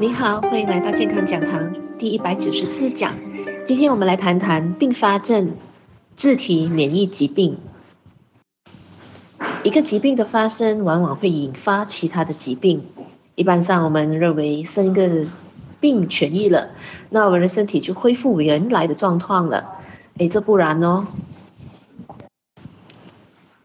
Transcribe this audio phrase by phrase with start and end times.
[0.00, 3.18] 你好，欢迎来到健康讲堂第一百九十四讲。
[3.66, 5.56] 今天我们来谈谈并发症、
[6.14, 7.58] 自体免疫疾病。
[9.64, 12.84] 一个疾病的发生，往往会引发其他的疾病。
[13.34, 15.26] 一般上，我们认为生一个
[15.80, 16.70] 病痊愈了，
[17.10, 19.78] 那我们的身体就恢复原来的状况了。
[20.16, 21.08] 哎，这不然哦。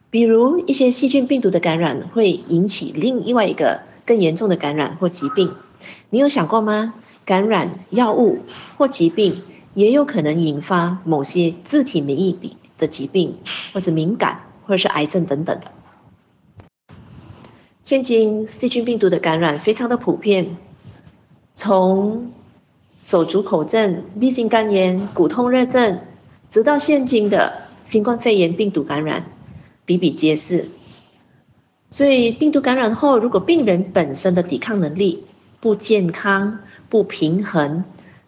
[0.09, 5.51] 比如一些细菌、病毒的感染，会引起另外一个更严重的感染或疾病。
[6.09, 6.93] 你有想过吗？
[7.25, 8.39] 感染药物
[8.77, 9.37] 或疾病，
[9.73, 13.37] 也有可能引发某些自体免疫的疾病，
[13.73, 15.71] 或者敏感，或者是癌症等等的。
[17.81, 20.57] 现今细菌病毒的感染非常的普遍，
[21.53, 22.31] 从
[23.03, 25.99] 手足口症、B 型肝炎、骨痛热症，
[26.49, 29.25] 直到现今的新冠肺炎病毒感染，
[29.85, 30.69] 比比皆是。
[31.89, 35.25] 所以病毒感染后，如果病人本身的抵抗能力
[35.63, 37.85] 不健康、不平衡，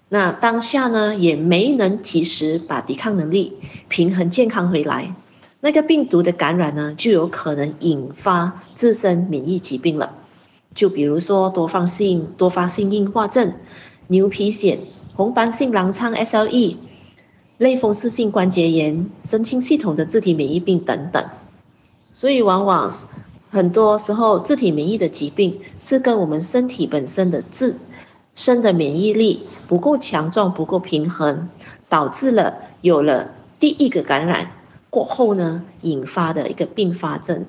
[0.07, 3.57] 那当下呢也没能及时把抵抗能力
[3.89, 5.13] 平衡健康回来，
[5.59, 10.15] 那个病毒的感染呢就有可能引发自身免疫疾病了。
[10.73, 13.55] 就比如说多发性多发性硬化症、
[14.07, 14.77] 牛皮癣、
[15.13, 16.77] 红斑性狼疮 （SLE）、
[17.57, 21.25] 类风湿性关节炎、神经系统的自体免疫病等等。
[22.13, 22.97] 所以往往。
[23.55, 27.77] 很多时候，自体免疫的疾病是跟我们身体本身的自
[28.33, 31.47] 身的免疫力不够强壮、不够平衡，
[31.87, 34.51] 导致了有了第一个感染
[34.89, 37.45] 过后呢，引发的一个并发症。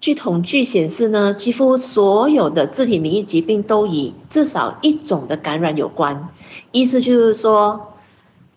[0.00, 6.28] 据统计显示呢，几乎所有的自体免疫疾病都与至少一种的感染有关，
[6.70, 7.91] 意思就是说。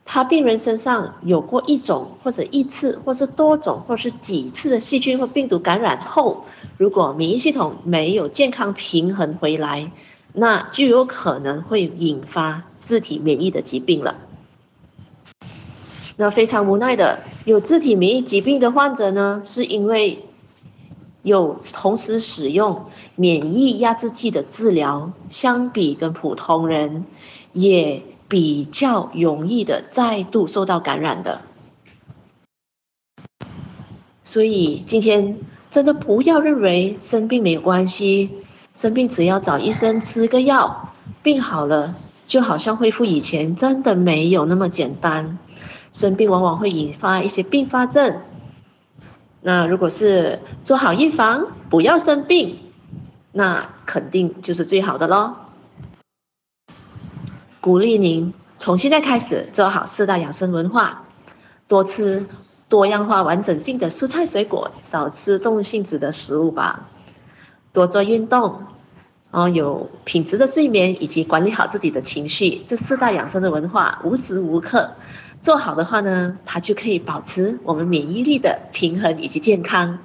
[0.08, 6.46] 他病人身上有过一种或者一次，或是多种，或是几次的细菌或病毒感染后，
[6.78, 9.92] 如果免疫系统没有健康平衡回来，
[10.32, 14.16] 那就有可能会引发自体免疫的疾病了。
[16.18, 20.24] 那非常无奈的，有自体免疫疾病的患者呢，是因为
[21.24, 22.86] 有同时使用
[23.16, 27.06] 免疫压制剂的治疗，相比跟普通人
[27.52, 28.04] 也。
[28.28, 31.42] 比较容易的再度受到感染的，
[34.24, 38.32] 所以今天真的不要认为生病没有关系，
[38.74, 41.96] 生病只要找医生吃个药，病好了
[42.28, 45.38] 就好像恢复以前，真的没有那么简单。
[45.94, 48.22] 生病往往会引发一些并发症，
[49.42, 52.60] 那如果是做好预防，不要生病，
[53.32, 55.36] 那肯定就是最好的喽。
[57.66, 61.06] 鼓励您从现在开始做好四大养生文化，
[61.68, 62.28] 多吃
[62.70, 66.86] 多样化完整性的蔬菜水果，少吃动物性质的食物吧。
[67.74, 68.66] 多做运动，
[69.32, 74.92] 哦，有品质的睡眠，以及管理好自己的情绪，这四大养生的文化无时无刻
[75.42, 79.98] 做好的话呢，它就可以保持我们免疫力的平衡以及健康。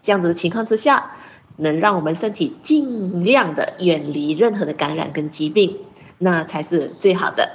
[0.00, 1.10] 这样子的情况之下，
[1.56, 5.78] 能让我们身体尽量的远离任何的感染跟疾病。
[6.22, 7.48] 那才是最好的。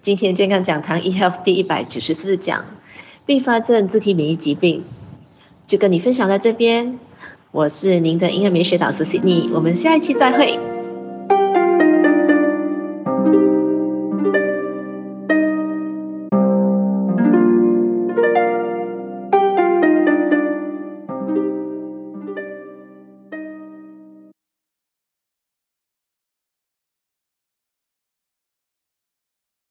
[0.00, 2.64] 今天健康讲堂 eHealth 第一百九十四讲，
[3.26, 4.82] 并发症自体免疫疾病，
[5.66, 6.98] 就跟你分享到这边。
[7.50, 10.71] 我是您的营养美学导师 Sydney，我们下一期再会。